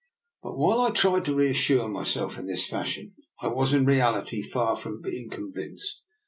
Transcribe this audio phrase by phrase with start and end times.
[0.41, 4.75] But while I tried to reassure myself in this fashion I was in reality far
[4.75, 5.97] from being convinced.